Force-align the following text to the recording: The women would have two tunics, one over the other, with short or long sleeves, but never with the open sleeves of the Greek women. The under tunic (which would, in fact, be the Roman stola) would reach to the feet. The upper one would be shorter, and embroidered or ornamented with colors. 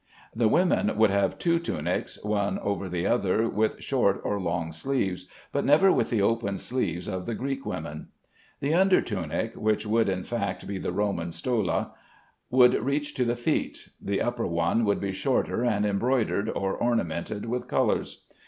The 0.35 0.47
women 0.47 0.97
would 0.97 1.11
have 1.11 1.37
two 1.37 1.59
tunics, 1.59 2.17
one 2.23 2.57
over 2.61 2.89
the 2.89 3.05
other, 3.05 3.47
with 3.47 3.83
short 3.83 4.19
or 4.23 4.41
long 4.41 4.71
sleeves, 4.71 5.27
but 5.51 5.63
never 5.63 5.91
with 5.91 6.09
the 6.09 6.23
open 6.23 6.57
sleeves 6.57 7.07
of 7.07 7.27
the 7.27 7.35
Greek 7.35 7.67
women. 7.67 8.07
The 8.61 8.73
under 8.73 8.99
tunic 9.01 9.53
(which 9.53 9.85
would, 9.85 10.09
in 10.09 10.23
fact, 10.23 10.65
be 10.67 10.79
the 10.79 10.91
Roman 10.91 11.31
stola) 11.31 11.91
would 12.49 12.73
reach 12.83 13.13
to 13.13 13.25
the 13.25 13.35
feet. 13.35 13.89
The 14.01 14.23
upper 14.23 14.47
one 14.47 14.85
would 14.85 14.99
be 14.99 15.11
shorter, 15.11 15.63
and 15.63 15.85
embroidered 15.85 16.49
or 16.49 16.73
ornamented 16.75 17.45
with 17.45 17.67
colors. 17.67 18.25